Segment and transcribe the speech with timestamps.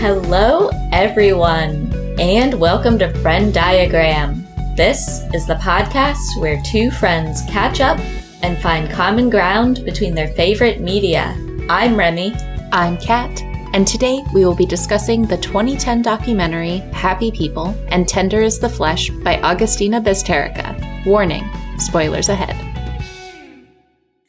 [0.00, 4.76] Hello, everyone, and welcome to FrennDiagram.
[4.76, 7.98] This is the podcast where two friends catch up
[8.42, 11.34] and find common ground between their favorite media.
[11.68, 12.32] I'm Remy.
[12.70, 13.42] I'm Kat,
[13.74, 18.68] and today we will be discussing the 2010 documentary Happy People and Tender is the
[18.68, 21.06] Flesh by Augustina Bazterrica.
[21.06, 21.42] Warning,
[21.76, 22.54] spoilers ahead.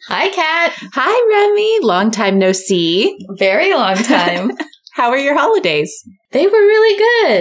[0.07, 0.73] Hi, Kat.
[0.93, 1.85] Hi, Remy.
[1.85, 3.23] Long time no see.
[3.37, 4.57] Very long time.
[4.99, 5.91] How are your holidays?
[6.31, 6.97] they were really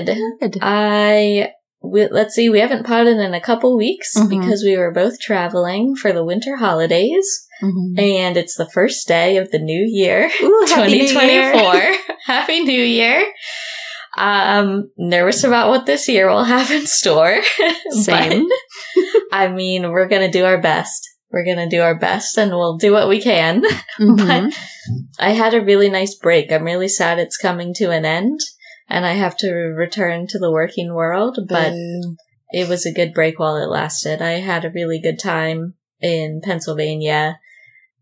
[0.06, 0.16] good.
[0.40, 0.58] Good.
[0.62, 1.50] I
[1.82, 4.28] we, let's see, we haven't potted in a couple weeks Mhm.
[4.30, 7.26] because we were both traveling for the winter holidays,
[7.62, 7.98] Mhm.
[8.00, 10.30] and it's the first day of the new year.
[10.42, 11.52] Ooh, happy New Year.
[11.52, 12.16] 2024.
[12.26, 13.24] Happy New Year.
[14.16, 17.40] Um, nervous about what this year will have in store.
[17.90, 18.46] Same.
[18.46, 21.00] But, I mean, we're gonna do our best.
[21.30, 23.62] We're gonna do our best and we'll do what we can.
[24.00, 24.52] Mhm.
[25.18, 26.52] I had a really nice break.
[26.52, 28.40] I'm really sad it's coming to an end
[28.88, 31.72] and I have to return to the working world, but
[32.52, 34.22] it was a good break while it lasted.
[34.22, 37.38] I had a really good time in Pennsylvania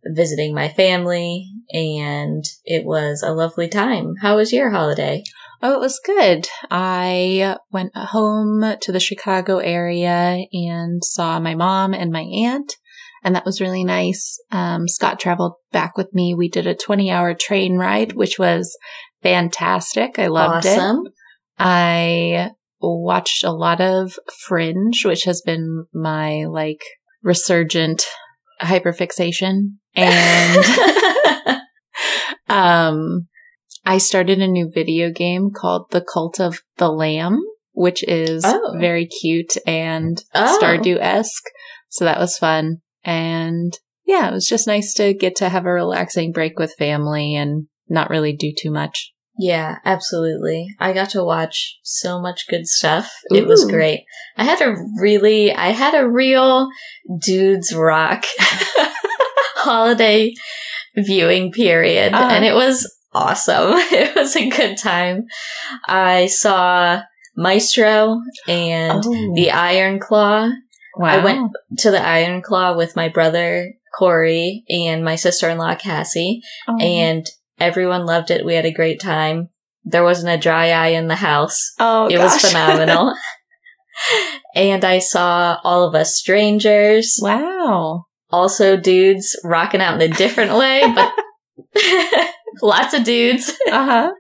[0.04, 4.14] visiting my family and it was a lovely time.
[4.20, 5.24] How was your holiday?
[5.62, 6.46] Oh, it was good.
[6.70, 12.76] I went home to the Chicago area and saw my mom and my aunt,
[13.26, 14.38] and that was really nice.
[14.52, 16.32] Um, Scott traveled back with me.
[16.32, 18.78] We did a 20 hour train ride, which was
[19.20, 20.16] fantastic.
[20.20, 21.12] I loved it.
[21.58, 24.16] I watched a lot of
[24.46, 26.82] Fringe, which has been my like
[27.24, 28.04] resurgent
[28.62, 29.72] hyperfixation.
[29.96, 30.64] And
[32.48, 33.26] um,
[33.84, 37.40] I started a new video game called The Cult of the Lamb,
[37.72, 38.76] which is Oh.
[38.78, 40.58] very cute and Oh.
[40.62, 41.46] Stardew esque.
[41.88, 42.82] So that was fun.
[43.06, 43.72] And
[44.04, 47.68] yeah, it was just nice to get to have a relaxing break with family and
[47.88, 49.12] not really do too much.
[49.38, 50.66] Yeah, absolutely.
[50.80, 53.10] I got to watch so much good stuff.
[53.30, 54.00] It was great.
[54.36, 56.68] I had a really, I had a real
[57.20, 58.24] dudes rock
[59.56, 60.32] holiday
[60.96, 62.30] viewing period Ah.
[62.30, 63.72] and it was awesome.
[63.92, 65.24] It was a good time.
[65.86, 67.02] I saw
[67.36, 69.34] Maestro and Oh.
[69.34, 70.50] the Iron Claw.
[70.96, 71.08] Wow.
[71.20, 76.76] I went to the Iron Claw with my brother Corey and my sister-in-law Cassie Oh.
[76.80, 77.26] and
[77.58, 78.44] everyone loved it.
[78.44, 79.48] We had a great time.
[79.84, 81.72] There wasn't a dry eye in the house.
[81.78, 83.14] oh, it was phenomenal.
[84.54, 88.04] and I saw all of us strangers, wow.
[88.30, 91.12] also dudes rocking out in a different way, but
[92.62, 93.50] lots of dudes.
[93.70, 94.10] Uh huh.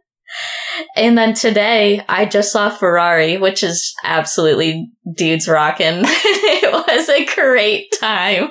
[0.96, 6.02] And then today I just saw Ferrari, which is absolutely dudes rocking.
[6.04, 8.50] it was a great time.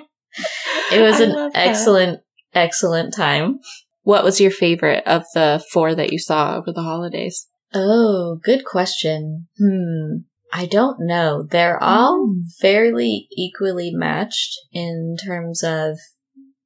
[0.92, 1.68] It was I an love that.
[1.68, 2.20] excellent,
[2.54, 3.60] excellent time.
[4.04, 7.48] What was your favorite of the four that you saw over the holidays?
[7.74, 9.48] Oh, good question.
[9.58, 10.18] Hmm.
[10.54, 11.44] I don't know.
[11.50, 12.44] They're all Mm.
[12.62, 15.98] fairly equally matched in terms of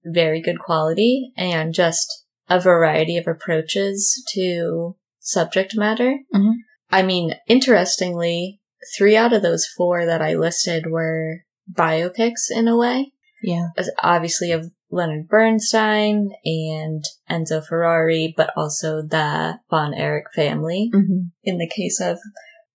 [0.05, 6.17] very good quality and just a variety of approaches to subject matter.
[6.33, 6.53] Mhm.
[6.91, 8.59] I mean, interestingly,
[8.97, 11.41] three out of those four that I listed were
[11.71, 13.11] biopics in a way
[13.43, 13.67] Yeah.
[13.77, 21.19] as- obviously of Leonard Bernstein and Enzo Ferrari, but also the Von Erich family Mm-hmm.
[21.43, 22.17] in the case of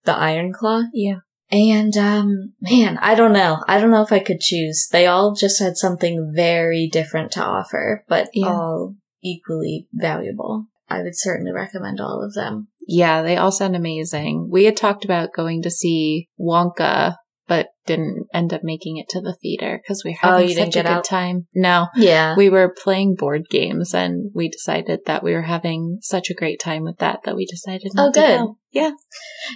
[0.05, 0.83] the Iron Claw.
[0.93, 1.21] Yeah.
[1.51, 3.63] And um man, I don't know.
[3.67, 4.87] I don't know if I could choose.
[4.93, 8.49] They all just had something very different to offer, but Yeah.
[8.53, 10.67] all equally valuable.
[10.95, 12.69] I would certainly recommend all of them.
[12.87, 14.49] Yeah, they all sound amazing.
[14.51, 17.17] We had talked about going to see Wonka,
[17.47, 20.83] but didn't end up making it to the theater because we were Oh, such a
[20.83, 21.05] good out?
[21.05, 21.47] time.
[21.55, 22.35] No, Yeah.
[22.37, 26.59] we were playing board games and we decided that we were having such a great
[26.61, 28.39] time with that that we decided not Oh, to good.
[28.39, 28.59] go.
[28.73, 28.91] Yeah.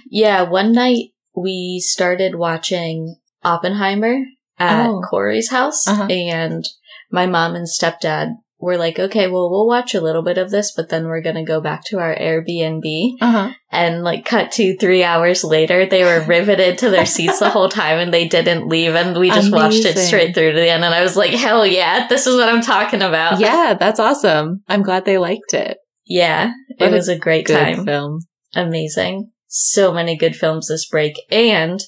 [0.09, 4.19] Yeah, one night we started watching Oppenheimer
[4.59, 5.01] at Oh.
[5.09, 6.07] Corey's house, Uh-huh.
[6.11, 6.63] and
[7.11, 10.71] my mom and stepdad were like, okay, well, we'll watch a little bit of this,
[10.75, 13.13] but then we're gonna go back to our Airbnb.
[13.21, 13.51] Uh-huh.
[13.71, 17.69] And like, cut to three hours later, they were riveted to their seats the whole
[17.69, 20.83] time and they didn't leave, and we just watched it straight through to the end.
[20.83, 23.39] And I was like, hell yeah, this is what I'm talking about.
[23.39, 24.63] Yeah, that's awesome.
[24.67, 25.77] I'm glad they liked it.
[26.05, 27.85] Yeah, What it was a great Good time.
[27.85, 28.19] film.
[28.55, 29.31] amazing.
[29.47, 31.15] So many good films this break.
[31.31, 31.79] And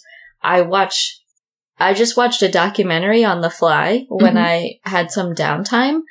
[0.41, 1.19] I watched,
[1.79, 4.45] I just watched a documentary on the fly when Mhm.
[4.45, 6.01] I had some downtime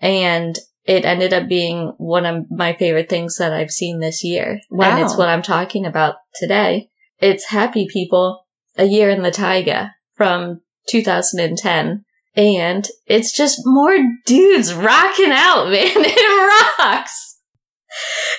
[0.00, 4.60] and it ended up being one of my favorite things that I've seen this year.
[4.70, 4.90] Wow.
[4.90, 6.88] And it's what I'm talking about today.
[7.18, 12.04] It's Happy People, A Year in the Taiga from 2010.
[12.36, 15.92] And it's just more dudes rocking out, man.
[15.94, 17.38] It rocks.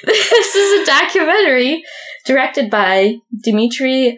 [0.04, 1.84] this is a documentary
[2.26, 4.18] directed by Dmitry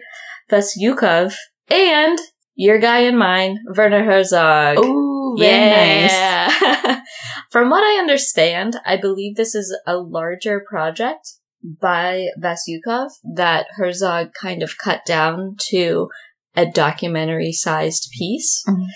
[0.50, 1.34] Vasyukov
[1.70, 2.18] and
[2.54, 4.76] your guy and mine, Werner Herzog.
[4.78, 6.48] Oh, very yeah.
[6.60, 6.98] nice.
[7.50, 14.32] From what I understand, I believe this is a larger project by Vasyukov that Herzog
[14.40, 16.08] kind of cut down to
[16.56, 18.62] a documentary sized piece.
[18.68, 18.86] Mhm.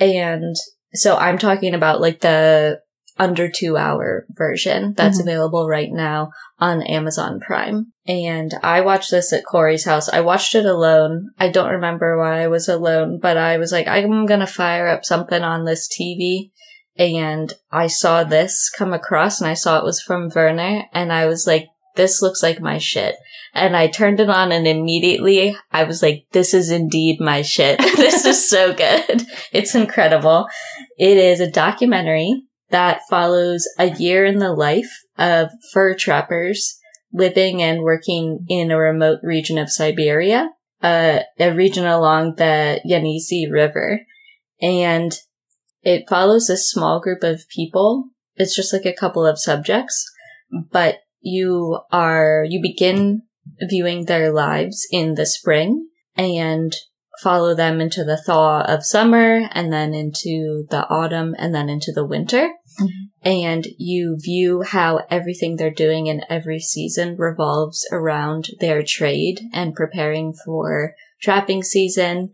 [0.00, 0.56] And
[0.94, 2.80] so I'm talking about like the
[3.18, 5.22] under two hour version that's Mhm.
[5.22, 7.92] available right now on Amazon Prime.
[8.06, 10.08] And I watched this at Corey's house.
[10.08, 11.30] I watched it alone.
[11.38, 15.04] I don't remember why I was alone, but I was like, I'm gonna fire up
[15.04, 16.50] something on this TV.
[16.96, 21.26] And I saw this come across and I saw it was from Werner and I
[21.26, 23.16] was like, this looks like my shit.
[23.54, 27.78] And I turned it on and immediately I was like, this is indeed my shit.
[27.96, 29.26] this is so good.
[29.52, 30.46] It's incredible.
[30.98, 36.78] It is a documentary that follows a year in the life of fur trappers
[37.12, 40.50] living and working in a remote region of Siberia,
[40.82, 44.02] uh, a region along the Yenisei River.
[44.60, 45.18] And
[45.82, 48.10] it follows a small group of people.
[48.36, 50.04] It's just like a couple of subjects,
[50.70, 53.22] but you are, you begin
[53.60, 56.74] viewing their lives in the spring and
[57.22, 61.92] follow them into the thaw of summer and then into the autumn and then into
[61.92, 62.50] the winter.
[62.80, 62.88] Mhm.
[63.22, 69.74] And you view how everything they're doing in every season revolves around their trade and
[69.74, 72.30] preparing for trapping season.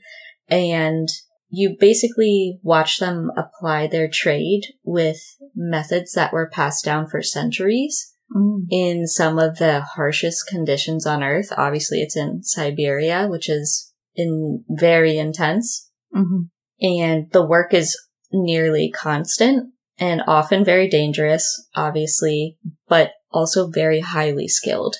[0.48, 1.08] And
[1.48, 5.20] you basically watch them apply their trade with
[5.54, 8.66] methods that were passed down for centuries Mm.
[8.70, 11.52] in some of the harshest conditions on earth.
[11.56, 15.90] Obviously, it's in Siberia, which is in very intense.
[16.14, 16.48] Mhm.
[16.80, 17.96] And the work is
[18.32, 22.58] nearly constant and often very dangerous, obviously,
[22.88, 24.96] but also very highly skilled.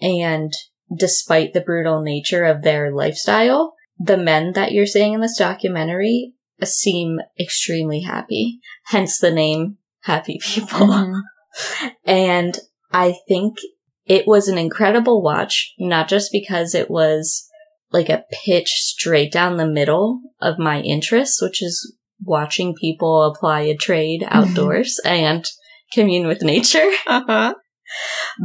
[0.00, 0.52] And
[0.94, 6.34] despite the brutal nature of their lifestyle, the men that you're seeing in this documentary
[6.62, 8.60] seem extremely happy.
[8.86, 10.86] Hence the name Happy People.
[10.86, 11.20] Mhm.
[12.04, 12.58] And
[12.92, 13.58] I think
[14.06, 17.47] it was an incredible watch, not just because it was
[17.92, 23.60] like a pitch straight down the middle of my interests, which is watching people apply
[23.60, 25.46] a trade outdoors and
[25.92, 27.54] commune with nature, Uh-huh.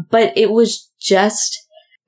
[0.10, 1.60] but it was just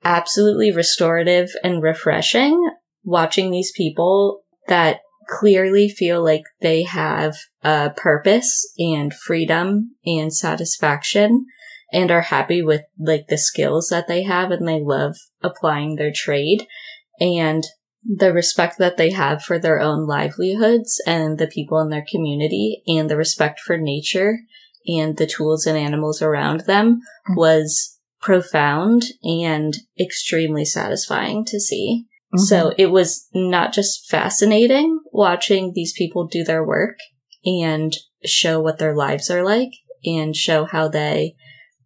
[0.04, 2.70] absolutely restorative and refreshing
[3.04, 11.46] watching these people that clearly feel like they have a purpose and freedom and satisfaction
[11.92, 16.12] and are happy with like the skills that they have and they love applying their
[16.14, 16.66] trade
[17.20, 17.64] and
[18.08, 22.82] the respect that they have for their own livelihoods and the people in their community
[22.86, 24.38] and the respect for nature
[24.86, 27.36] and the tools and animals around them Mhm.
[27.36, 32.04] was profound and extremely satisfying to see.
[32.34, 32.40] Mhm.
[32.40, 36.98] So it was not just fascinating watching these people do their work
[37.44, 39.72] and show what their lives are like
[40.04, 41.34] and show how they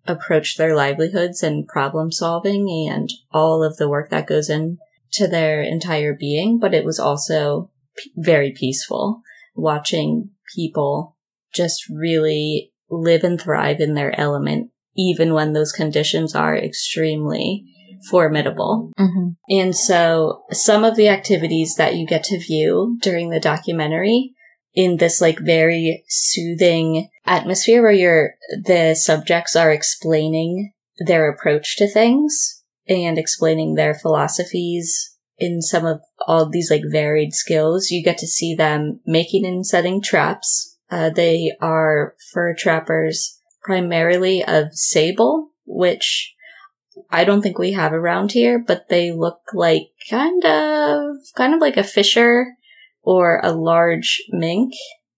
[0.06, 4.78] approach their livelihoods and problem solving and all of the work that goes in
[5.12, 9.22] to their entire being, but it was also p- very peaceful
[9.54, 11.16] watching people
[11.52, 17.64] just really live and thrive in their element, even when those conditions are extremely
[18.08, 18.90] formidable.
[18.98, 19.36] Mhm.
[19.48, 24.32] And so some of the activities that you get to view during the documentary
[24.74, 31.88] in this like very soothing atmosphere where you're, the subjects are explaining their approach to
[31.88, 32.59] things
[32.90, 37.90] and explaining their philosophies in some of all these like varied skills.
[37.90, 40.78] You get to see them making and setting traps.
[40.90, 46.34] Uh, they are fur trappers primarily of sable, which
[47.10, 51.60] I don't think we have around here, but they look like kind of, kind of
[51.60, 52.46] like a fisher
[53.02, 54.74] or a large mink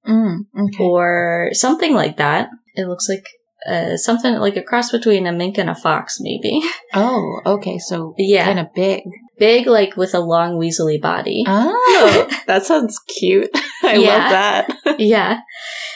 [0.07, 0.83] Mm, okay.
[0.83, 2.49] or something like that.
[2.75, 3.25] It looks like
[3.69, 6.61] uh, something like a cross between a mink and a fox, maybe.
[6.95, 7.79] Oh, okay.
[7.79, 8.45] So Yeah.
[8.45, 9.03] kind of big.
[9.39, 11.45] Big, like with a long, weaselly body.
[11.47, 13.51] Oh, that sounds cute.
[13.83, 14.09] I Yeah.
[14.09, 15.01] love that.
[15.01, 15.41] yeah.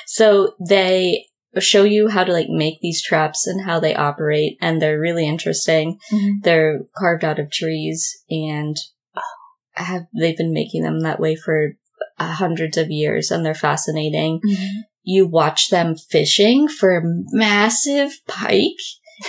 [0.06, 1.26] So they
[1.58, 5.26] show you how to like make these traps and how they operate, and they're really
[5.26, 5.98] interesting.
[6.12, 6.42] Mhm.
[6.42, 8.76] They're carved out of trees and
[9.74, 11.72] have they've been making them that way for
[12.18, 14.40] uh, hundreds of years, and they're fascinating.
[15.08, 18.82] You watch them fishing for massive pike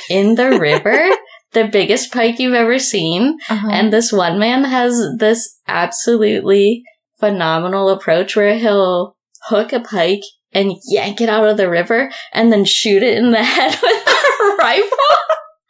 [0.09, 1.07] in the river,
[1.53, 3.37] the biggest pike you've ever seen.
[3.47, 3.69] Uh-huh.
[3.71, 6.83] And this one man has this absolutely
[7.19, 9.15] phenomenal approach where he'll
[9.49, 13.29] hook a pike and yank it out of the river and then shoot it in
[13.29, 14.97] the head with a rifle.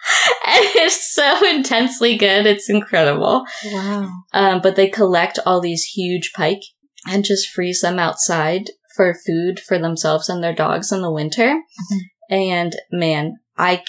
[0.48, 2.46] and it's so intensely good.
[2.46, 3.46] It's incredible.
[3.66, 4.10] Wow.
[4.32, 6.62] Um, but they collect all these huge pike
[7.06, 11.56] and just freeze them outside for food for themselves and their dogs in the winter.
[11.56, 12.00] Mhm.
[12.30, 13.84] And man, I,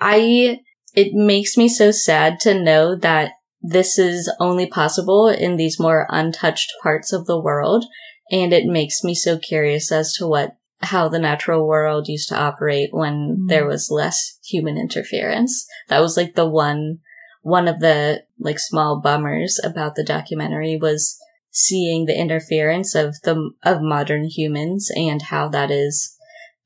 [0.00, 0.60] I,
[0.94, 6.06] it makes me so sad to know that this is only possible in these more
[6.08, 7.84] untouched parts of the world.
[8.32, 12.38] And it makes me so curious as to what, how the natural world used to
[12.38, 13.48] operate when Mm.
[13.48, 15.66] there was less human interference.
[15.88, 17.00] That was like the one,
[17.42, 21.18] one of the like small bummers about the documentary was
[21.50, 26.16] seeing the interference of the, of modern humans and how that is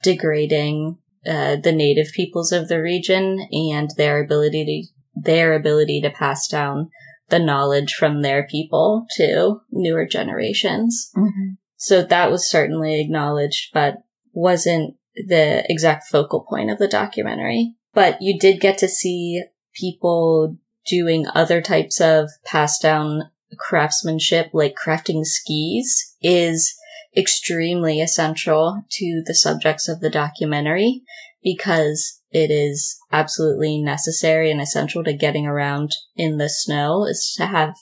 [0.02, 6.10] degrading uh, the native peoples of the region and their ability to their ability to
[6.10, 6.90] pass down
[7.28, 11.10] the knowledge from their people to newer generations.
[11.16, 11.56] Mhm.
[11.76, 13.98] So that was certainly acknowledged, but
[14.32, 17.74] wasn't the exact focal point of the documentary.
[17.92, 24.75] But you did get to see people doing other types of passed down craftsmanship, like
[24.75, 26.75] crafting skis is
[27.16, 31.02] extremely essential to the subjects of the documentary
[31.42, 37.46] because it is absolutely necessary and essential to getting around in the snow is to
[37.46, 37.75] have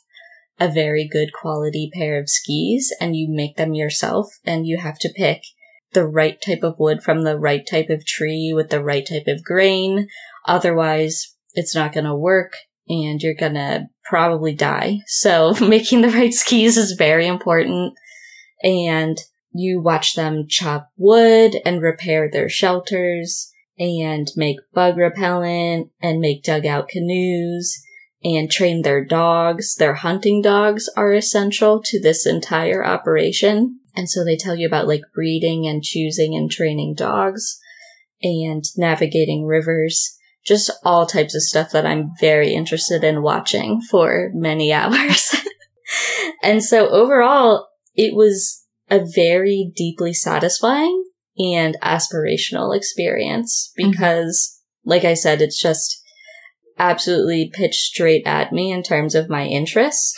[0.61, 4.99] a very good quality pair of skis and you make them yourself and you have
[4.99, 5.43] to pick
[5.93, 9.27] the right type of wood from the right type of tree with the right type
[9.27, 10.09] of grain.
[10.47, 12.53] Otherwise, it's not going to work
[12.89, 14.99] and you're to probably die.
[15.07, 17.95] So making the right skis is very important.
[18.63, 19.19] And
[19.53, 26.43] you watch them chop wood and repair their shelters and make bug repellent and make
[26.43, 27.75] dugout canoes
[28.25, 29.75] and train their dogs.
[29.75, 33.81] Their hunting dogs are essential to this entire operation.
[33.95, 37.59] And so they tell you about like breeding and choosing and training dogs
[38.23, 40.17] and navigating rivers.
[40.45, 45.35] Just all types of stuff that I'm very interested in watching for many hours.
[46.43, 51.05] and so overall, it was a very deeply satisfying
[51.39, 53.91] and aspirational experience mm-hmm.
[53.91, 56.03] because, like I said, it's just
[56.79, 60.15] absolutely pitched straight at me in terms of my interests.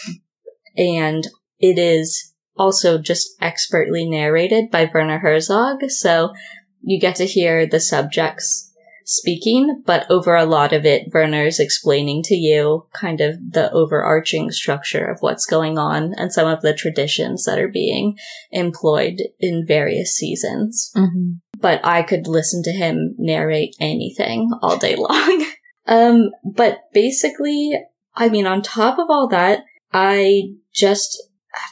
[0.77, 1.27] And
[1.59, 5.91] it is also just expertly narrated by Werner Herzog.
[5.91, 6.33] So
[6.81, 8.73] you get to hear the subjects
[9.05, 14.51] speaking, but over a lot of it, Werner's explaining to you kind of the overarching
[14.51, 18.17] structure of what's going on and some of the traditions that are being
[18.51, 20.91] employed in various seasons.
[20.97, 21.41] Mhm.
[21.61, 25.47] But I could listen to him narrate anything all day long.
[25.87, 27.73] um, but basically,
[28.15, 31.23] I mean, on top of all that, I just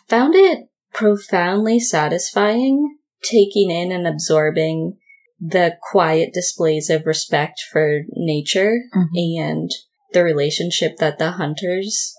[0.09, 4.97] found it profoundly satisfying taking in and absorbing
[5.45, 9.41] the quiet displays of respect for nature Mhm.
[9.41, 9.71] and
[10.13, 12.15] the relationship that the hunters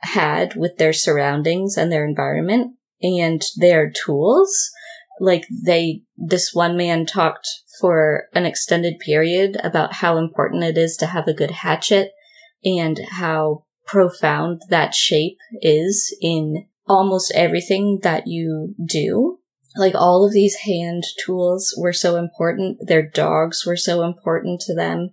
[0.00, 4.70] had with their surroundings and their environment and their tools.
[5.20, 7.48] Like they, this one man talked
[7.80, 12.12] for an extended period about how important it is to have a good hatchet
[12.64, 19.35] and how profound that shape is in almost everything that you do.
[19.76, 22.78] Like all of these hand tools were so important.
[22.86, 25.10] Their dogs were so important to them.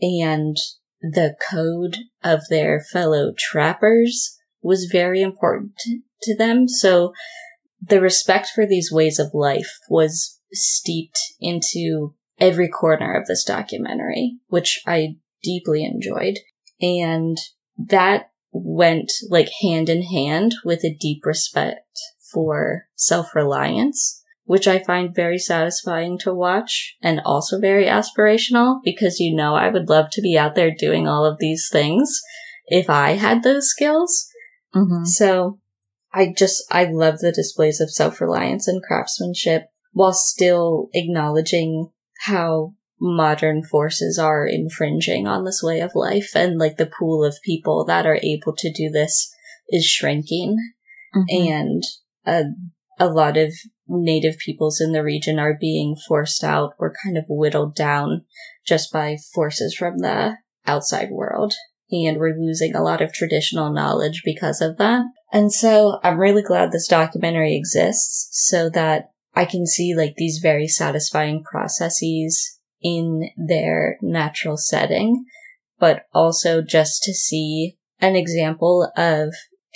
[0.00, 0.56] And
[1.00, 5.72] the code of their fellow trappers was very important
[6.22, 6.68] to them.
[6.68, 7.12] So
[7.80, 14.38] the respect for these ways of life was steeped into every corner of this documentary,
[14.48, 16.38] which I deeply enjoyed.
[16.80, 17.36] And
[17.76, 22.00] that went like hand in hand with a deep respect
[22.32, 29.34] for self-reliance, which I find very satisfying to watch and also very aspirational because you
[29.34, 32.20] know I would love to be out there doing all of these things
[32.66, 34.26] if I had those skills.
[34.74, 35.06] Mhm.
[35.06, 35.58] So
[36.12, 41.90] I just, I love the displays of self-reliance and craftsmanship while still acknowledging
[42.22, 47.36] how modern forces are infringing on this way of life and like the pool of
[47.44, 49.32] people that are able to do this
[49.68, 50.56] is shrinking
[51.14, 51.24] Mhm.
[51.28, 51.82] and
[52.98, 53.52] a, lot of
[53.86, 58.24] native peoples in the region are being forced out or kind of whittled down
[58.66, 61.54] just by forces from the outside world.
[61.90, 65.04] And we're losing a lot of traditional knowledge because of that.
[65.32, 70.40] And so I'm really glad this documentary exists so that I can see like these
[70.42, 75.24] very satisfying processes in their natural setting,
[75.78, 79.32] but also just to see an example of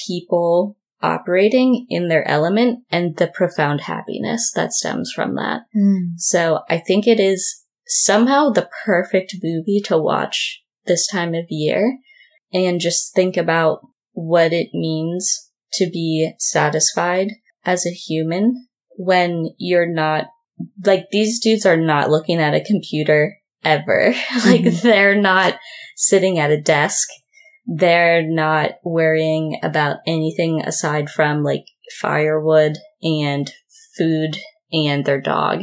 [0.06, 5.62] people operating in their element and the profound happiness that stems from that.
[5.76, 6.12] Mm.
[6.16, 11.98] So I think it is somehow the perfect movie to watch this time of year
[12.52, 13.80] and just think about
[14.12, 17.28] what it means to be satisfied
[17.64, 18.66] as a human
[18.96, 20.26] when you're not
[20.84, 24.14] like these dudes are not looking at a computer ever.
[24.44, 24.82] like Mhm.
[24.82, 25.58] they're not
[25.96, 27.08] sitting at a desk.
[27.66, 31.66] They're not worrying about anything aside from like
[32.00, 33.52] firewood and
[33.96, 34.38] food
[34.72, 35.62] and their dog.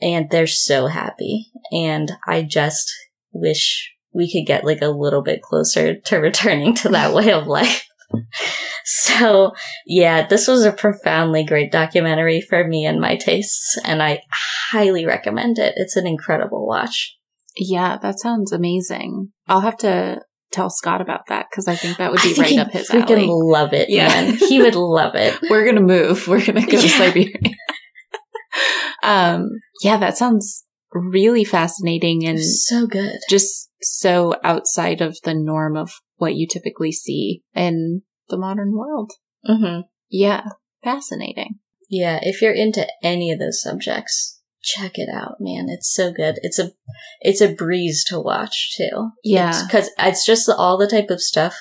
[0.00, 1.46] And they're so happy.
[1.72, 2.92] And I just
[3.32, 7.46] wish we could get like a little bit closer to returning to that way of
[7.46, 7.86] life.
[8.84, 9.52] so
[9.86, 14.22] yeah, this was a profoundly great documentary for me and my tastes, and I
[14.70, 15.74] highly recommend it.
[15.76, 17.16] It's an incredible watch.
[17.56, 19.32] Yeah, that sounds amazing.
[19.48, 20.20] I'll have to
[20.52, 23.26] tell Scott about that because I think that would be right up his freaking alley.
[23.28, 24.08] love it, Yeah.
[24.08, 24.34] man.
[24.36, 25.38] He would love it.
[25.50, 26.26] We're gonna move.
[26.28, 27.34] We're gonna go to Siberia.
[29.02, 29.48] um,
[29.82, 33.18] yeah, that sounds really fascinating and so good.
[33.28, 39.12] just so outside of the norm of what you typically see in the modern world.
[39.44, 40.42] hmm Yeah,
[40.82, 41.58] fascinating.
[41.88, 44.35] Yeah, if you're into any of those subjects,
[44.66, 45.66] check it out, man.
[45.68, 46.36] It's so good.
[46.42, 46.72] It's a
[47.20, 49.10] it's a breeze to watch too.
[49.24, 49.62] Yeah.
[49.66, 51.56] because it's, just all the type of stuff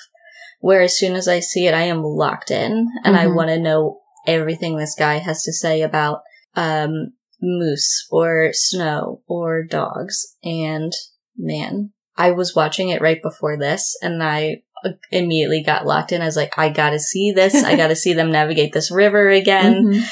[0.59, 3.35] where as soon as I see it, I am locked in, and I Mhm.
[3.35, 6.21] want to know everything this guy has to say about
[6.55, 10.35] um moose or snow or dogs.
[10.43, 10.91] And
[11.37, 14.63] man, I was watching it right before this, and I
[15.11, 16.21] immediately got locked in.
[16.21, 17.55] I was like, I gotta see this.
[17.63, 19.83] I gotta see them navigate this river again.
[19.85, 20.03] Mhm.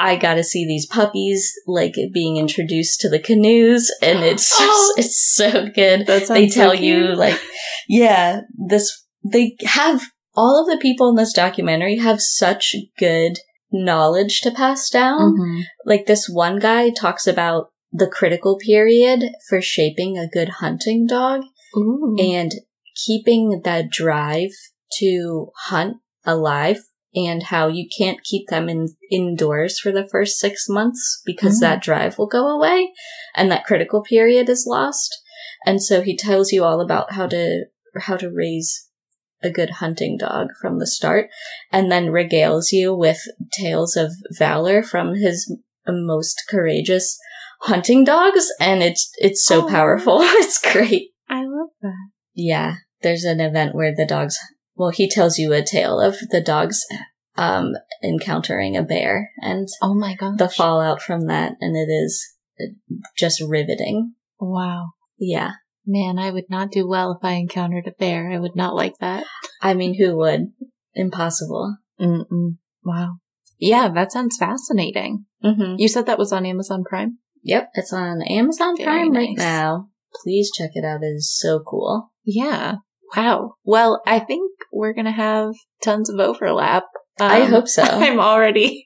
[0.00, 4.62] I got to see these puppies like being introduced to the canoes, and it's just
[4.62, 4.94] Oh.
[4.96, 6.06] it's so good.
[6.06, 7.38] They sounds so tell you like,
[7.88, 10.02] yeah, this they have
[10.34, 13.38] all of the people in this documentary have such good
[13.70, 15.36] knowledge to pass down.
[15.38, 15.62] Mhm.
[15.84, 21.42] Like this one guy talks about the critical period for shaping a good hunting dog
[21.76, 22.16] Ooh.
[22.18, 22.52] and
[23.06, 24.50] keeping that drive
[24.98, 26.78] to hunt alive
[27.14, 31.60] and how you can't keep them in indoors for the first six months because Mm.
[31.60, 32.92] that drive will go away
[33.34, 35.16] and that critical period is lost.
[35.66, 37.64] And so he tells you all about how to
[38.02, 38.86] how to raise
[39.42, 41.28] a good hunting dog from the start
[41.72, 43.18] and then regales you with
[43.52, 45.52] tales of valor from his
[45.88, 47.18] most courageous
[47.62, 49.68] hunting dogs and it's it's so Oh.
[49.68, 50.18] powerful.
[50.22, 51.08] it's great.
[51.28, 52.10] I love that.
[52.34, 54.38] Yeah, there's an event where the dogs.
[54.80, 56.86] Well, he tells you a tale of the dogs
[57.36, 60.38] um, encountering a bear and Oh my god.
[60.38, 62.34] the fallout from that, and it is
[63.14, 64.14] just riveting.
[64.40, 64.92] Wow.
[65.18, 65.50] Yeah,
[65.86, 68.30] Man, I would not do well if I encountered a bear.
[68.30, 69.24] I would not like that.
[69.60, 70.52] I mean, who would?
[70.94, 71.76] Impossible.
[72.00, 72.56] Mm-mm.
[72.82, 73.16] Wow.
[73.58, 75.26] Yeah, that sounds fascinating.
[75.44, 75.74] Mm-hmm.
[75.76, 77.18] You said that was on Amazon Prime?
[77.42, 79.88] Yep, it's on Amazon Very Prime right now.
[80.22, 81.02] Please check it out.
[81.02, 82.12] It is so cool.
[82.24, 82.76] Yeah.
[83.16, 83.54] Wow.
[83.64, 86.84] Well, I think we're going to have tons of overlap.
[87.20, 87.82] I Um, hope so.
[87.84, 88.84] I'm already,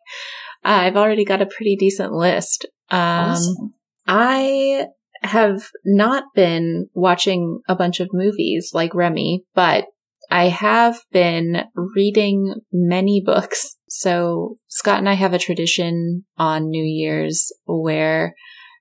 [0.62, 2.66] I've already got a pretty decent list.
[2.90, 3.74] Um, awesome.
[4.06, 4.86] I
[5.22, 9.86] have not been watching a bunch of movies like Remy, but
[10.30, 13.76] I have been reading many books.
[13.88, 18.34] So Scott and I have a tradition on New Year's where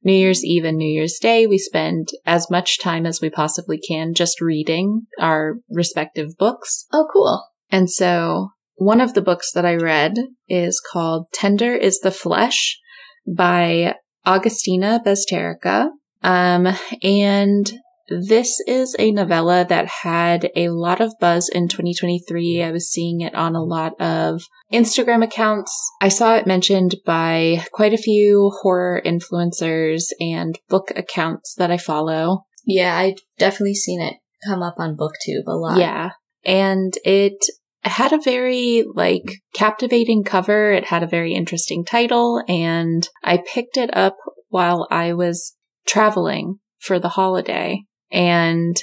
[0.03, 3.79] New Year's Eve and New Year's Day, we spend as much time as we possibly
[3.79, 6.85] can just reading our respective books.
[6.91, 7.47] Oh, cool.
[7.71, 10.15] And so one of the books that I read
[10.47, 12.79] is called Tender is the Flesh
[13.27, 15.89] by Augustina Bazterrica.
[16.21, 16.67] Um,
[17.01, 17.71] and
[18.09, 22.61] this is a novella that had a lot of buzz in 2023.
[22.61, 25.73] I was seeing it on a lot of Instagram accounts.
[26.01, 31.77] I saw it mentioned by quite a few horror influencers and book accounts that I
[31.77, 32.45] follow.
[32.65, 35.77] Yeah, I definitely seen it come up on BookTube a lot.
[35.77, 36.11] Yeah.
[36.43, 37.37] And it
[37.83, 40.71] had a very like captivating cover.
[40.71, 44.17] It had a very interesting title and I picked it up
[44.49, 47.83] while I was traveling for the holiday
[48.13, 48.75] and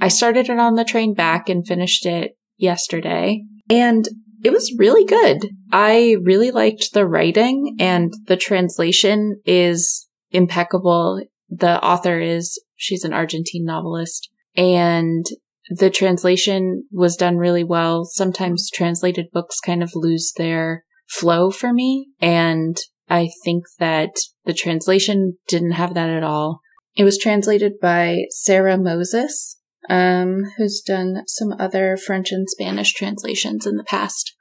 [0.00, 4.06] I started it on the train back and finished it yesterday and
[4.44, 5.48] it was really good.
[5.70, 11.22] I really liked the writing and the translation is impeccable.
[11.48, 15.24] The author is, she's an Argentine novelist and
[15.68, 18.04] the translation was done really well.
[18.04, 22.08] Sometimes translated books kind of lose their flow for me.
[22.20, 22.76] And
[23.08, 24.10] I think that
[24.44, 26.60] the translation didn't have that at all.
[26.94, 33.66] It was translated by Sarah Moses, um, who's done some other French and Spanish translations
[33.66, 34.34] in the past.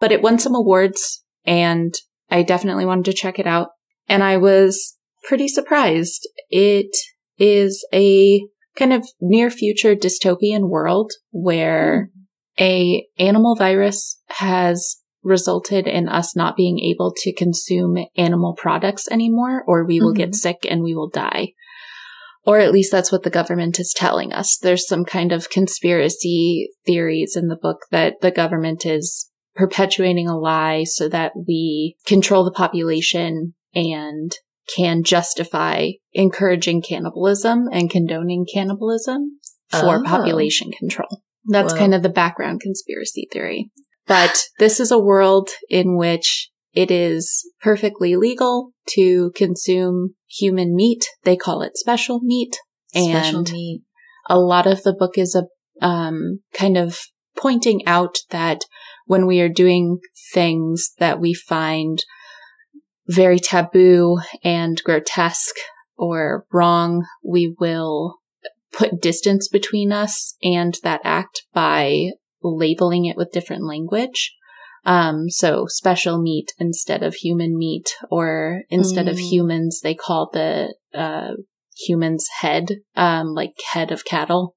[0.00, 1.94] But it won some awards and
[2.30, 3.68] I definitely wanted to check it out.
[4.08, 6.26] And I was pretty surprised.
[6.48, 6.94] It
[7.38, 8.40] is a
[8.76, 12.10] kind of near future dystopian world where
[12.58, 19.62] a animal virus has resulted in us not being able to consume animal products anymore
[19.66, 20.16] or we will Mhm.
[20.16, 21.52] get sick and we will die.
[22.44, 24.58] Or at least that's what the government is telling us.
[24.60, 30.36] There's some kind of conspiracy theories in the book that the government is perpetuating a
[30.38, 34.32] lie so that we control the population and
[34.74, 39.38] can justify encouraging cannibalism and condoning cannibalism
[39.70, 40.02] for Oh.
[40.04, 41.22] population control.
[41.46, 41.78] That's Whoa.
[41.78, 43.70] kind of the background conspiracy theory.
[44.06, 51.06] But this is a world in which it is perfectly legal to consume human meat.
[51.24, 52.56] They call it special meat.
[52.94, 53.82] Special And meat.
[54.28, 55.44] a lot of the book is a
[55.84, 56.98] um, kind of
[57.36, 58.64] pointing out that
[59.06, 59.98] when we are doing
[60.32, 61.98] things that we find
[63.08, 65.56] very taboo and grotesque
[65.96, 68.18] or wrong, we will
[68.72, 72.10] put distance between us and that act by
[72.42, 74.34] labeling it with different language.
[74.84, 79.30] Um, so special meat instead of human meat, or instead of Mm.
[79.30, 81.32] humans, they call the uh,
[81.86, 82.66] humans head,
[82.96, 84.54] um, like head of cattle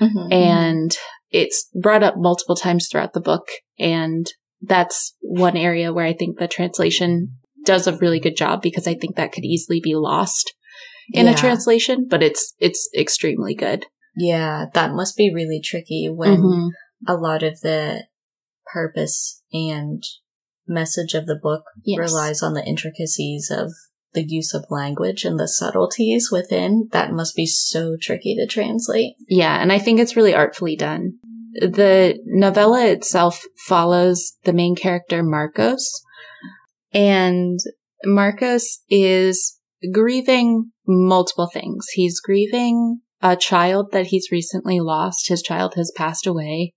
[0.00, 0.32] Mhm.
[0.32, 0.96] and
[1.30, 3.46] it's brought up multiple times throughout the book
[3.78, 4.26] and
[4.62, 8.94] that's one area where i think the translation does a really good job because i
[8.94, 10.54] think that could easily be lost
[11.12, 11.32] in Yeah.
[11.32, 16.70] a translation but it's it's extremely good Yeah, that must be really tricky when Mhm.
[17.06, 18.04] a lot of the
[18.72, 20.02] purpose and
[20.66, 21.98] message of the book Yes.
[21.98, 23.72] relies on the intricacies of
[24.14, 26.88] the use of language and the subtleties within.
[26.92, 29.14] That must be so tricky to translate.
[29.28, 31.14] yeah and i think it's really artfully done
[31.60, 35.90] the novella itself follows the main character marcos
[36.92, 37.58] and
[38.04, 39.58] marcos is
[39.92, 46.26] grieving multiple things he's grieving a child that he's recently lost his child has passed
[46.26, 46.72] away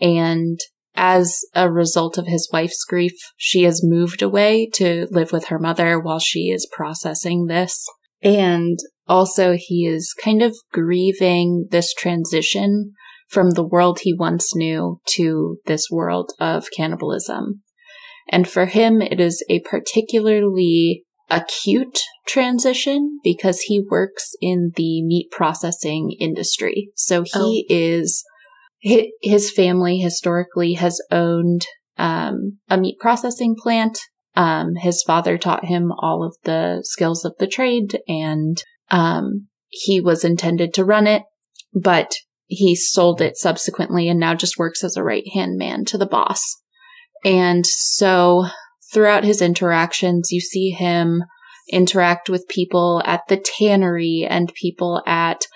[0.00, 0.58] and
[0.94, 5.58] as a result of his wife's grief she has moved away to live with her
[5.58, 7.86] mother while she is processing this
[8.22, 8.78] and
[9.08, 12.92] also he is kind of grieving this transition
[13.32, 17.62] from the world he once knew to this world of cannibalism.
[18.28, 25.30] And for him, it is a particularly acute transition because he works in the meat
[25.30, 26.90] processing industry.
[26.94, 27.74] So he oh.
[27.74, 28.31] is, hi-
[28.82, 31.66] his family historically has owned
[31.98, 33.98] um, a meat processing plant.
[34.34, 40.00] Um, his father taught him all of the skills of the trade and um, he
[40.00, 41.22] was intended to run it,
[41.74, 42.14] but
[42.46, 46.06] he sold it subsequently and now just works as a right hand man to the
[46.06, 46.42] boss.
[47.24, 48.46] And so
[48.92, 51.22] throughout his interactions, you see him
[51.70, 55.46] interact with people at the tannery and people at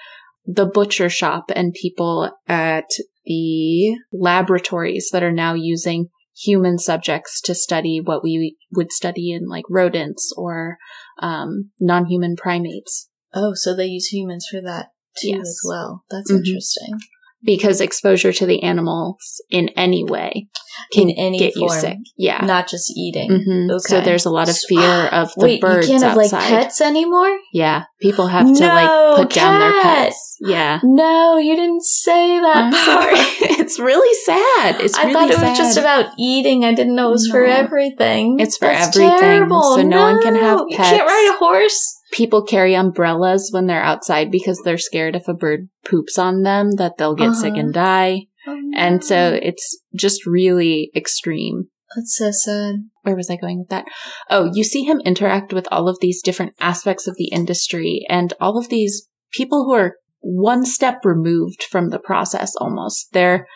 [0.47, 2.87] the butcher shop and people at
[3.27, 6.09] the laboratories that are now using
[6.39, 10.77] human subjects to study what we would study in like rodents or
[11.21, 13.09] um, non-human primates.
[13.35, 14.89] Oh, so they use humans for that
[15.21, 15.41] too Yes.
[15.41, 16.05] as well.
[16.11, 16.39] That's Mhm.
[16.39, 16.99] interesting.
[17.43, 20.49] Because exposure to the animals in any way
[20.93, 21.97] can In any get you sick.
[22.19, 22.45] Yeah.
[22.45, 23.31] Not just eating.
[23.31, 23.81] Mhm.
[23.81, 26.39] So there's a lot of fear of the Wait, birds you can't have outside.
[26.39, 27.39] like pets anymore?
[27.53, 30.37] Yeah, people have to No, like put down their pets.
[30.41, 32.85] Yeah, No, you didn't say that I'm part.
[33.17, 33.19] sorry.
[33.59, 34.81] it's really sad.
[34.83, 36.65] It's I really thought it was just about eating.
[36.65, 38.39] I didn't know it was for everything.
[38.39, 39.63] It's for That's everything, Terrible.
[39.77, 41.95] so no one can have You can't ride a horse.
[42.17, 46.73] People carry umbrellas when they're outside because they're scared if a bird poops on them
[46.77, 47.61] that they'll get sick Uh-huh.
[47.61, 48.27] and die.
[48.47, 51.69] Oh, And so it's just really extreme.
[51.95, 52.75] that's so sad.
[53.03, 53.85] where was I going with that?
[54.31, 58.33] Oh, you see him interact with all of these different aspects of the industry and
[58.41, 63.13] all of these people who are one step removed from the process almost.
[63.13, 63.47] They're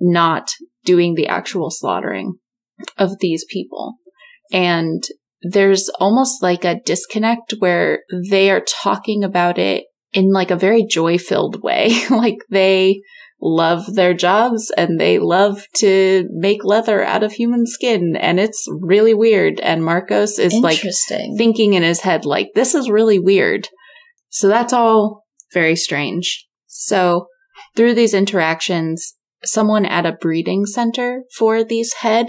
[0.00, 0.50] not
[0.84, 2.34] doing the actual slaughtering
[2.96, 3.94] of these people.
[4.52, 5.02] And
[5.42, 10.84] there's almost like a disconnect where they are talking about it in like a very
[10.84, 11.92] joy filled way.
[12.10, 13.00] like they
[13.40, 18.16] love their jobs and they love to make leather out of human skin.
[18.16, 19.60] And it's really weird.
[19.60, 20.82] And Marcos is like
[21.36, 23.68] thinking in his head, like, this is really weird.
[24.28, 26.46] So that's all very strange.
[26.66, 27.26] So
[27.76, 32.28] through these interactions, someone at a breeding center for these head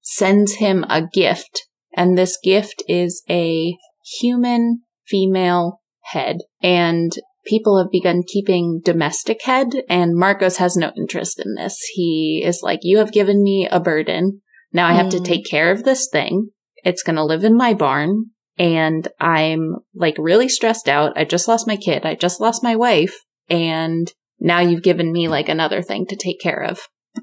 [0.00, 1.67] sends him a gift.
[1.98, 3.76] And this gift is a
[4.20, 5.80] human female
[6.12, 6.36] head.
[6.62, 7.10] And
[7.44, 11.76] people have begun keeping domestic head and Marcos has no interest in this.
[11.94, 14.42] He is like, you have given me a burden.
[14.72, 15.24] Now I have to Mm.
[15.24, 16.50] take care of this thing.
[16.84, 21.18] It's going to live in my barn and I'm like really stressed out.
[21.18, 22.06] I just lost my kid.
[22.06, 23.24] I just lost my wife.
[23.48, 26.78] And now you've given me like another thing to take care of.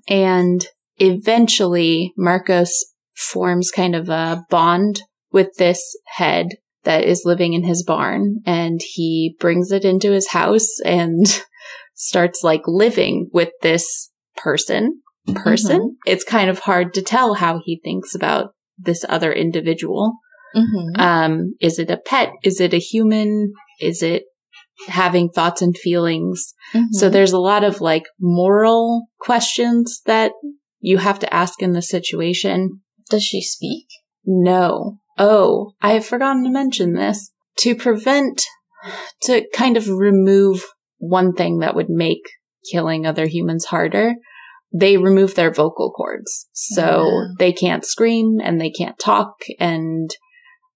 [0.10, 5.02] And eventually Marcos forms kind of a bond
[5.32, 6.48] with this head
[6.84, 11.44] that is living in his barn and he brings it into his house and
[11.96, 15.02] starts like living with this person
[15.34, 16.12] person mm-hmm.
[16.12, 20.14] it's kind of hard to tell how he thinks about this other individual
[20.56, 21.02] mm-hmm.
[21.02, 24.24] um is it a pet is it a human is it
[24.88, 26.86] having thoughts and feelings mm-hmm.
[26.92, 30.32] so there's a lot of like moral questions that
[30.80, 33.86] you have to ask in the situation does she speak
[34.26, 37.32] no Oh, I have forgotten to mention this.
[37.60, 38.44] To prevent,
[39.24, 40.66] to kind of remove
[40.98, 42.24] one thing that would make
[42.70, 44.16] killing other humans harder,
[44.74, 46.48] they remove their vocal cords.
[46.54, 47.28] So yeah.
[47.40, 49.36] they can't scream and they can't talk.
[49.60, 50.10] And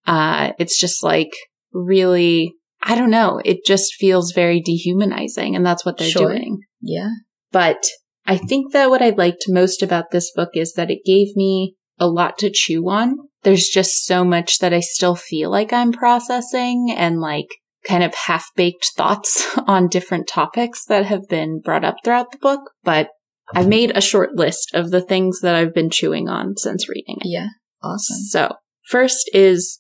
[0.08, 1.32] uh, it's just like
[1.74, 5.56] really, I don't know, it just feels very dehumanizing.
[5.56, 6.34] And that's what they're sure.
[6.34, 6.60] doing.
[6.82, 7.10] Yeah.
[7.52, 7.84] But
[8.26, 11.76] I think that what I liked most about this book is that it gave me
[12.00, 15.92] a lot to chew on there's just so much that I still feel like I'm
[15.92, 17.48] processing and like
[17.88, 22.38] kind of half baked thoughts on different topics that have been brought up throughout the
[22.38, 22.72] book.
[22.84, 23.10] But
[23.56, 27.18] I've made a short list of the things that I've been chewing on since reading
[27.22, 27.30] it.
[27.30, 27.48] Yeah.
[27.82, 28.18] Awesome.
[28.30, 28.56] So
[28.88, 29.80] first is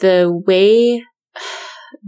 [0.00, 1.04] the way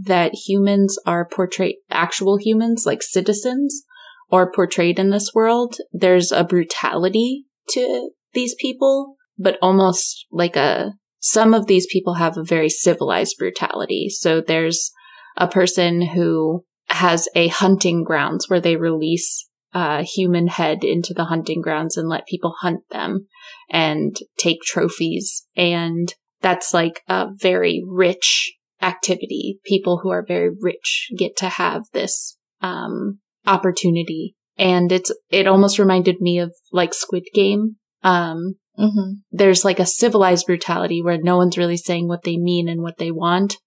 [0.03, 3.83] that humans are portrayed, actual humans, like citizens,
[4.31, 5.77] are portrayed in this world.
[5.91, 12.37] There's a brutality to these people but almost like a, some of these people have
[12.37, 14.09] a very civilized brutality.
[14.09, 14.91] So there's
[15.37, 21.25] a person who has a hunting grounds where they release a human head into the
[21.25, 23.27] hunting grounds and let people hunt them
[23.69, 25.45] and take trophies.
[25.55, 29.59] And that's like a very rich activity.
[29.65, 34.35] People who are very rich get to have this, um, opportunity.
[34.57, 37.75] And it's, it almost reminded me of like Squid Game.
[38.03, 39.19] Um, Mm-hmm.
[39.31, 42.97] There's like a civilized brutality where no one's really saying what they mean and what
[42.97, 43.57] they want.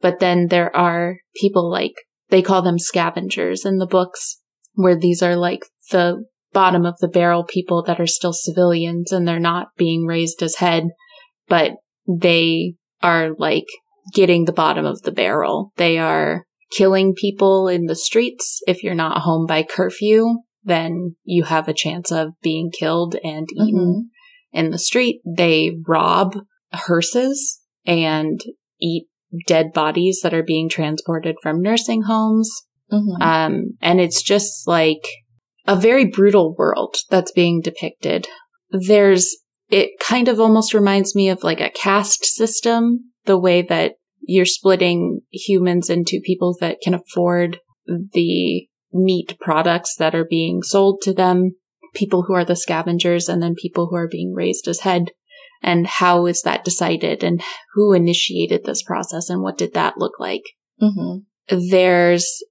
[0.00, 1.94] But then there are people like,
[2.28, 4.40] they call them scavengers in the books,
[4.74, 9.26] where these are like the bottom of the barrel people that are still civilians and
[9.26, 10.88] they're not being raised as head,
[11.48, 11.72] but
[12.06, 13.66] they are like
[14.12, 15.72] getting the bottom of the barrel.
[15.76, 16.44] They are
[16.76, 18.60] killing people in the streets.
[18.66, 23.46] If you're not home by curfew, then you have a chance of being killed and
[23.52, 23.80] eaten.
[23.80, 24.00] Mm-hmm
[24.52, 25.20] in the street.
[25.24, 26.36] They rob
[26.72, 28.40] hearses and
[28.80, 29.06] eat
[29.46, 32.50] dead bodies that are being transported from nursing homes.
[32.92, 33.22] Mm-hmm.
[33.22, 35.02] Um, and it's just like
[35.66, 38.28] a very brutal world that's being depicted.
[38.70, 39.36] There's,
[39.70, 44.44] it kind of almost reminds me of like a caste system, the way that you're
[44.44, 51.14] splitting humans into people that can afford the meat products that are being sold to
[51.14, 51.52] them
[51.94, 55.10] people who are the scavengers and then people who are being raised as head.
[55.62, 57.40] And how is that decided and
[57.74, 60.42] who initiated this process and what did that look like?
[60.82, 61.68] Mm-hmm.
[61.70, 62.42] there's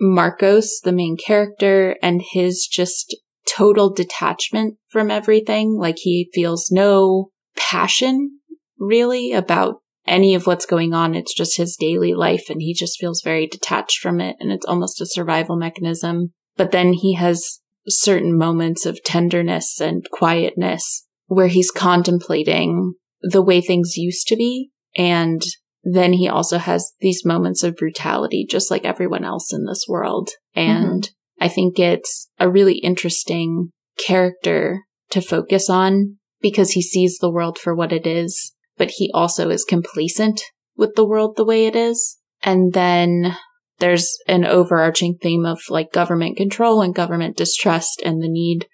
[0.00, 3.14] marcos the main character and his just
[3.48, 5.76] total detachment from everything.
[5.78, 8.40] Like he feels no passion
[8.78, 11.14] really about any of what's going on.
[11.14, 14.66] It's just his daily life and he just feels very detached from it and it's
[14.66, 16.32] almost a survival mechanism.
[16.56, 23.60] But then he has certain moments of tenderness and quietness where he's contemplating the way
[23.60, 24.70] things used to be.
[24.96, 25.42] And
[25.82, 30.30] then he also has these moments of brutality, just like everyone else in this world.
[30.54, 31.44] And mm-hmm.
[31.44, 33.70] I think it's a really interesting
[34.04, 39.10] character to focus on because he sees the world for what it is, but he
[39.14, 40.40] also is complacent
[40.76, 42.18] with the world the way it is.
[42.42, 43.36] And then
[43.78, 48.66] there's an overarching theme of like government control and government distrust and the need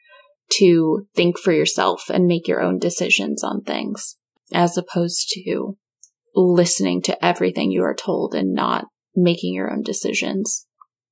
[0.59, 4.17] to think for yourself and make your own decisions on things
[4.53, 5.77] as opposed to
[6.35, 10.67] listening to everything you are told and not making your own decisions.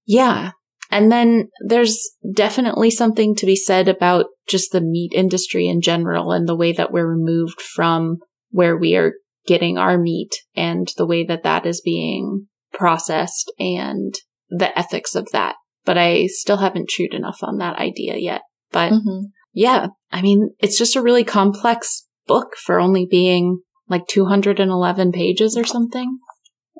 [0.06, 0.52] Yeah.
[0.90, 6.32] And then there's definitely something to be said about just the meat industry in general
[6.32, 8.18] and the way that we're removed from
[8.50, 9.14] where we are
[9.46, 14.14] getting our meat and the way that that is being processed and
[14.48, 15.56] the ethics of that.
[15.84, 18.42] But I still haven't chewed enough on that idea yet.
[18.70, 19.26] But mm-hmm.
[19.52, 25.56] yeah, I mean, it's just a really complex book for only being like 211 pages
[25.56, 26.18] or something.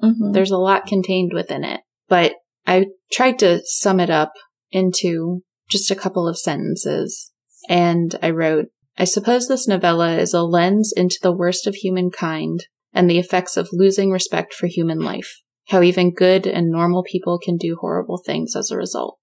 [0.03, 0.33] Mm-hmm.
[0.33, 1.81] There's a lot contained within it.
[2.09, 2.35] But
[2.67, 4.33] I tried to sum it up
[4.71, 7.33] into just a couple of sentences.
[7.69, 8.67] And I wrote,
[8.99, 13.57] I suppose this novella is a lens into the worst of humankind and the effects
[13.57, 15.43] of losing respect for human life.
[15.71, 19.19] How even good and normal people can do horrible things as a result.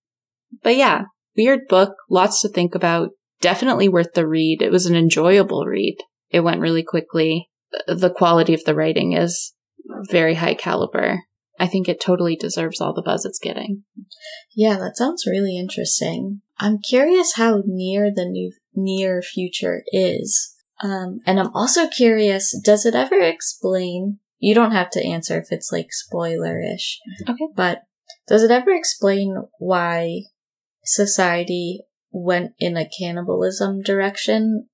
[0.63, 1.03] But yeah,
[1.35, 3.09] weird book, lots to think about.
[3.39, 4.61] Definitely worth the read.
[4.61, 5.97] It was an enjoyable read.
[6.29, 7.49] It went really quickly.
[7.85, 9.53] The quality of the writing is
[10.09, 11.19] very high caliber.
[11.59, 13.83] I think it totally deserves all the buzz it's getting.
[14.55, 16.41] Yeah, that sounds really interesting.
[16.59, 20.55] I'm curious how near the new near future is.
[20.83, 24.19] Um, and I'm also curious, does it ever explain?
[24.39, 26.99] You don't have to answer if it's like spoiler-ish.
[27.27, 27.47] Okay.
[27.55, 27.81] But
[28.27, 30.21] does it ever explain why
[30.83, 34.67] society went in a cannibalism direction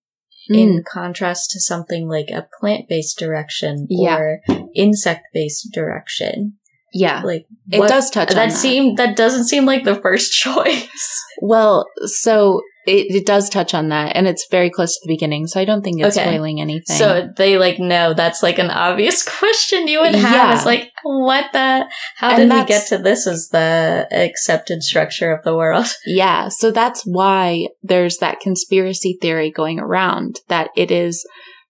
[0.50, 0.56] Hmm.
[0.56, 4.18] in contrast to something like a plant-based direction Yeah.
[4.18, 4.42] or
[4.76, 6.58] insect-based direction?
[6.94, 7.22] Yeah.
[7.24, 8.56] Like It does touch on that that.
[8.56, 11.22] seem that doesn't seem like the first choice.
[11.42, 15.48] Well, so it, it does touch on that, and it's very close to the beginning,
[15.48, 16.26] so I don't think it's Okay.
[16.28, 16.98] spoiling anything.
[16.98, 20.34] So they like know that's like an obvious question you would have.
[20.34, 20.60] Yeah.
[20.60, 21.86] Is like, what the?
[22.18, 25.88] How And did we get to this as the accepted structure of the world?
[26.06, 31.26] yeah, so that's why there's that conspiracy theory going around that it is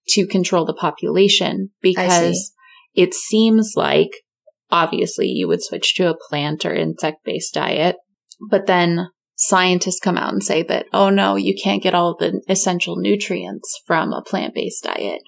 [0.09, 2.51] to control the population because
[2.93, 4.09] it seems like
[4.71, 7.95] obviously you would switch to a plant or insect based diet,
[8.49, 9.07] but then
[9.47, 13.81] scientists come out and say that, oh no, you can't get all the essential nutrients
[13.85, 15.21] from a plant based diet.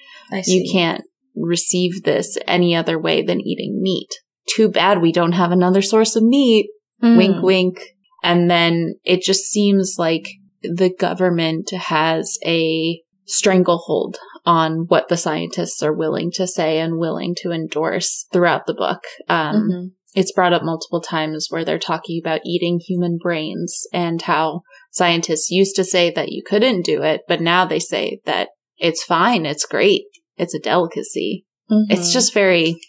[0.47, 1.03] You can't
[1.35, 4.09] receive this any other way than eating meat.
[4.55, 6.67] Too bad we don't have another source of meat.
[7.01, 7.17] Hmm.
[7.17, 7.79] Wink, wink.
[8.23, 10.29] And then it just seems like
[10.61, 17.35] the government has a stranglehold on what the scientists are willing to say and willing
[17.35, 19.01] to endorse throughout the book.
[19.27, 19.91] Um, Mhm.
[20.15, 25.51] It's brought up multiple times where they're talking about eating human brains and how scientists
[25.51, 29.45] used to say that you couldn't do it, but now they say that it's fine,
[29.45, 30.03] it's great,
[30.37, 31.45] it's a delicacy.
[31.69, 31.85] Mhm.
[31.89, 32.79] It's just very,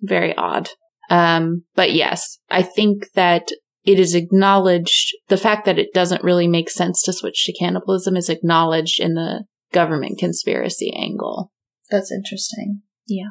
[0.00, 0.70] very odd.
[1.10, 3.48] Um, but yes, I think that
[3.84, 5.16] it is acknowledged.
[5.28, 9.14] The fact that it doesn't really make sense to switch to cannibalism is acknowledged in
[9.14, 11.50] the government conspiracy angle.
[11.90, 12.82] that's interesting.
[13.06, 13.30] Yeah.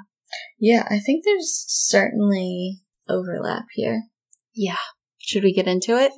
[0.60, 4.04] Yeah, I think there's certainly overlap here.
[4.54, 4.76] Yeah.
[5.20, 6.12] Should we get into it?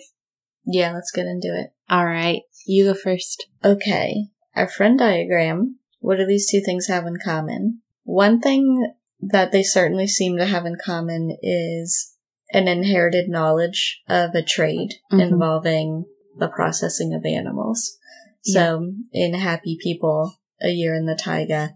[0.66, 1.72] Yeah, let's get into it.
[1.90, 2.42] All right.
[2.66, 3.48] You go first.
[3.64, 5.74] Okay, our FrennDiagram.
[6.00, 7.82] What do these two things have in common?
[8.04, 12.16] One thing that they certainly seem to have in common is
[12.54, 15.22] an inherited knowledge of a trade Mhm.
[15.22, 16.06] involving
[16.38, 17.98] the processing of animals.
[18.44, 21.74] So, in Happy People, A Year in the Taiga,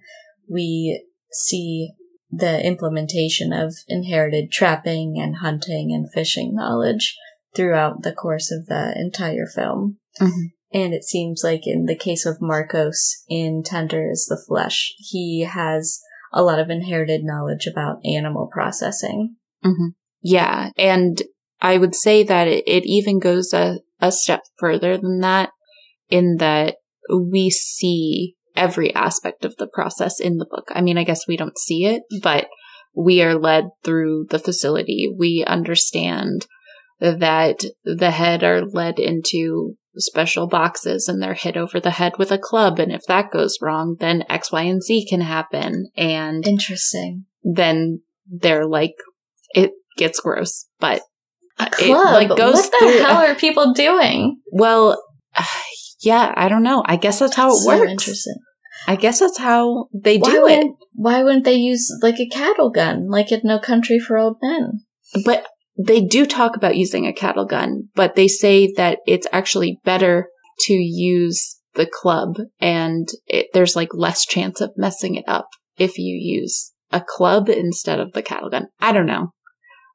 [0.49, 1.93] we see
[2.37, 7.17] the implementation of inherited trapping and hunting and fishing knowledge
[7.55, 9.97] throughout the course of the entire film.
[10.19, 10.51] Mhm.
[10.73, 15.41] And it seems like in the case of Marcos in Tender is the Flesh, he
[15.41, 15.99] has
[16.31, 19.35] a lot of inherited knowledge about animal processing.
[20.21, 20.71] Yeah.
[20.77, 21.21] And
[21.61, 25.51] I would say that it, it even goes a, a step further than that
[26.09, 26.77] in that
[27.13, 30.67] we see every aspect of the process in the book.
[30.71, 32.47] I mean, I guess we don't see it, but
[32.95, 35.11] we are led through the facility.
[35.15, 36.45] We understand
[36.99, 42.31] that the head are led into special boxes and they're hit over the head with
[42.31, 42.79] a club.
[42.79, 45.89] And if that goes wrong, then X, Y, and Z can happen.
[45.97, 47.25] And Interesting.
[47.43, 48.93] then they're like,
[49.53, 51.01] it gets gross, but
[51.59, 52.13] A it, club?
[52.13, 54.39] like, goes what the through- hell are people doing?
[54.51, 55.01] well,
[56.03, 56.83] yeah, I don't know.
[56.85, 57.91] I guess that's how it So works.
[57.91, 58.35] interesting.
[58.87, 60.67] I guess that's how they Why do it.
[60.93, 64.81] why wouldn't they use like a cattle gun, like in No Country for Old Men?
[65.25, 65.45] But
[65.77, 70.27] they do talk about using a cattle gun, but they say that it's actually better
[70.61, 75.97] to use the club and it, there's like less chance of messing it up if
[75.97, 78.67] you use a club instead of the cattle gun.
[78.79, 79.29] I don't know.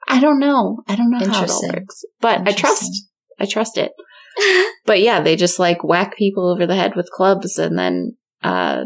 [0.09, 0.83] I don't know.
[0.89, 2.91] I don't know how it all works, but I trust,
[3.39, 3.93] I trust it.
[4.87, 8.85] But yeah, they just like whack people over the head with clubs and then, uh,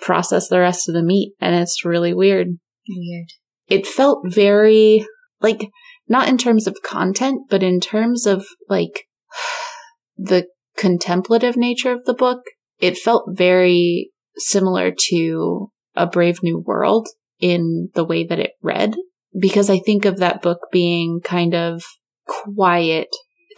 [0.00, 1.34] process the rest of the meat.
[1.40, 2.58] And it's really weird
[2.88, 3.28] Weird.
[3.68, 5.06] it felt very
[5.40, 5.68] like
[6.08, 9.04] not in terms of content but in terms of like
[10.16, 12.40] the contemplative nature of the book
[12.78, 17.08] it felt very similar to a brave new world
[17.40, 18.94] in the way that it read
[19.38, 21.82] because i think of that book being kind of
[22.26, 23.08] quiet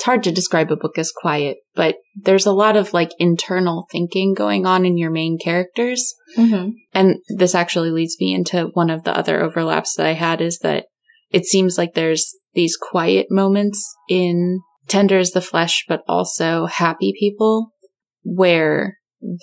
[0.01, 3.87] it's hard to describe a book as quiet but there's a lot of like internal
[3.93, 6.71] thinking going on in your main characters Mm-hmm.
[6.95, 10.61] and this actually leads me into one of the other overlaps that I had is
[10.61, 10.87] that
[11.31, 17.15] it seems like there's these quiet moments in Tender is the Flesh, but also Happy
[17.19, 17.73] People,
[18.23, 18.99] where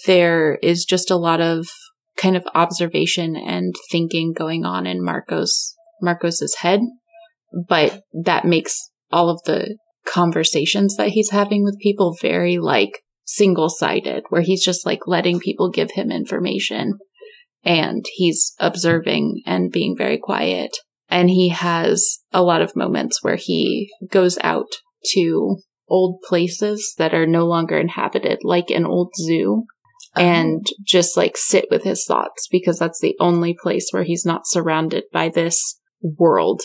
[0.06, 1.68] there is just a lot of
[2.18, 6.82] kind of observation and thinking going on in Marcos Marcos's head,
[7.68, 9.78] but that makes all of the
[10.12, 15.40] conversations that he's having with people very like single sided, where he's just like letting
[15.40, 16.94] people give him information
[17.64, 20.72] and he's observing and being very quiet.
[21.10, 24.68] And he has a lot of moments where he goes out
[25.14, 25.58] to
[25.90, 29.64] old places that are no longer inhabited, like an old zoo,
[30.16, 30.26] uh-huh.
[30.26, 34.48] and just like sit with his thoughts because that's the only place where he's not
[34.48, 36.62] surrounded by this world.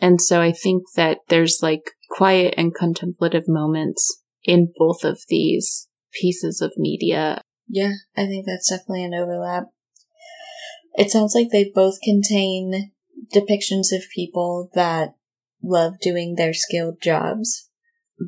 [0.00, 1.82] And so I think that there's like
[2.14, 5.88] quiet and contemplative moments in both of these
[6.20, 7.40] pieces of media.
[7.68, 9.64] Yeah, I think that's definitely an overlap.
[10.94, 12.92] It sounds like they both contain
[13.34, 15.14] depictions of people that
[15.60, 17.68] love doing their skilled jobs,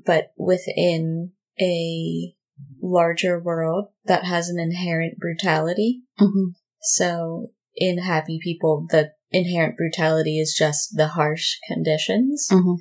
[0.04, 2.34] but within a
[2.82, 6.02] larger world that has an inherent brutality.
[6.20, 6.52] Mm-hmm.
[6.80, 12.48] So in happy people, the inherent brutality is just the harsh conditions.
[12.50, 12.74] Mm-hmm.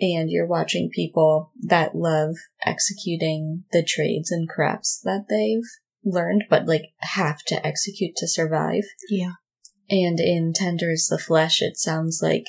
[0.00, 5.68] And you're watching people that love executing the trades and crafts that they've
[6.04, 8.84] learned, but like have to execute to survive.
[9.10, 9.32] Yeah.
[9.90, 12.44] And in Tender is the Flesh, it sounds like,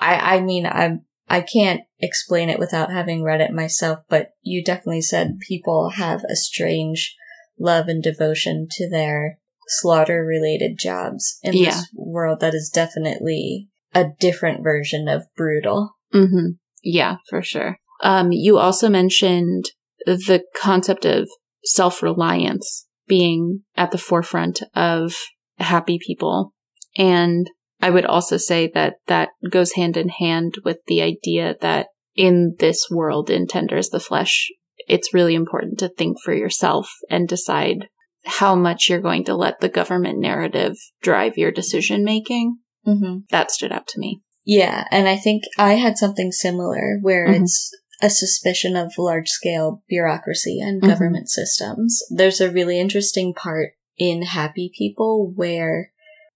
[0.00, 4.64] I, I mean, I'm, I can't explain it without having read it myself, but you
[4.64, 7.14] definitely said people have a strange
[7.58, 9.38] love and devotion to their
[9.68, 11.70] slaughter related jobs in yeah.
[11.70, 15.96] this world that is definitely a different version of brutal.
[16.14, 16.52] Mm-hmm.
[16.82, 17.78] Yeah, for sure.
[18.02, 19.64] Um, you also mentioned
[20.06, 21.28] the concept of
[21.64, 25.14] self reliance being at the forefront of
[25.58, 26.52] happy people.
[26.96, 27.50] And
[27.80, 32.56] I would also say that that goes hand in hand with the idea that in
[32.58, 34.48] this world, in Tenders the Flesh,
[34.88, 37.88] it's really important to think for yourself and decide
[38.24, 42.58] how much you're going to let the government narrative drive your decision making.
[42.86, 43.18] Mm-hmm.
[43.30, 44.20] That stood out to me.
[44.48, 47.42] Yeah, and I think I had something similar where mm-hmm.
[47.42, 47.70] it's
[48.00, 50.90] a suspicion of large scale bureaucracy and mm-hmm.
[50.90, 52.02] government systems.
[52.08, 55.90] There's a really interesting part in Happy People where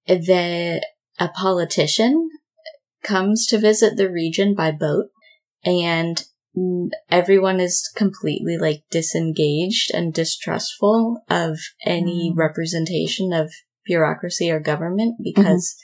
[0.06, 0.86] the
[1.18, 2.28] a politician
[3.02, 5.06] comes to visit the region by boat
[5.64, 6.22] and
[7.10, 12.36] everyone is completely like disengaged and distrustful of any mm.
[12.36, 13.50] representation of
[13.86, 15.74] bureaucracy or government because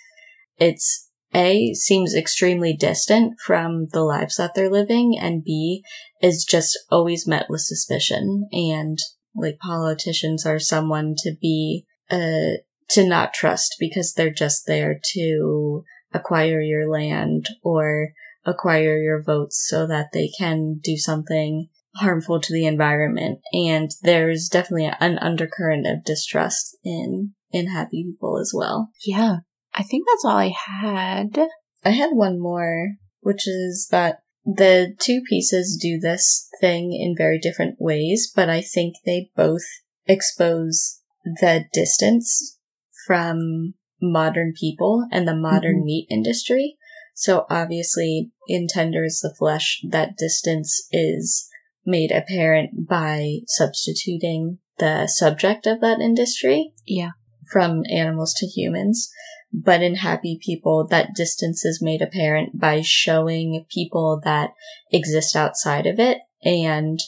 [0.60, 0.66] mm-hmm.
[0.66, 5.82] it's a seems extremely distant from the lives that they're living and b
[6.22, 8.98] is just always met with suspicion and
[9.34, 12.56] like politicians are someone to be uh
[12.88, 18.08] to not trust because they're just there to acquire your land or
[18.46, 23.40] acquire your votes so that they can do something harmful to the environment.
[23.52, 28.90] And there's definitely an undercurrent of distrust in, in happy people as well.
[29.04, 29.38] Yeah.
[29.78, 30.52] I think that's all I
[30.82, 31.38] had.
[31.84, 37.38] I had one more, which is that the two pieces do this thing in very
[37.38, 39.62] different ways, but I think they both
[40.06, 42.58] expose the distance
[43.06, 45.84] from modern people and the modern mm-hmm.
[45.84, 46.76] meat industry.
[47.14, 51.48] So obviously, in Tender is the Flesh, that distance is
[51.84, 56.72] made apparent by substituting the subject of that industry.
[56.86, 57.10] Yeah.
[57.52, 59.10] From animals to humans.
[59.52, 64.50] But in Happy People, that distance is made apparent by showing people that
[64.92, 67.00] exist outside of it and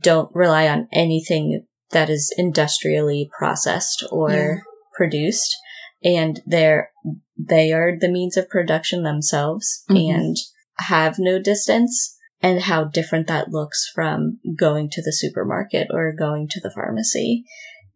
[0.00, 4.56] don't rely on anything that is industrially processed or yeah.
[4.94, 5.56] produced
[6.02, 6.90] and they're
[7.36, 10.14] they are the means of production themselves mm-hmm.
[10.14, 10.36] and
[10.78, 16.48] have no distance and how different that looks from going to the supermarket or going
[16.48, 17.44] to the pharmacy.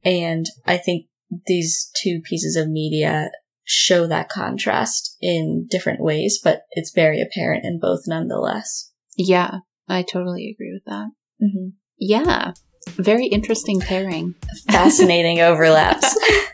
[0.05, 1.07] And I think
[1.47, 3.31] these two pieces of media
[3.65, 8.93] show that contrast in different ways, but it's very apparent in both nonetheless.
[9.17, 9.59] Yeah,
[9.89, 11.11] I totally agree with that.
[11.43, 11.69] Mm-hmm.
[11.99, 12.53] Yeah,
[12.91, 14.35] very interesting pairing.
[14.71, 16.17] Fascinating overlaps.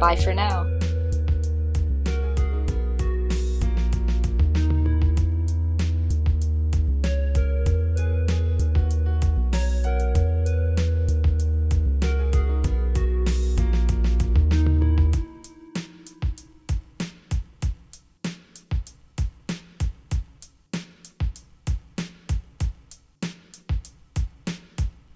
[0.00, 0.77] Bye for now.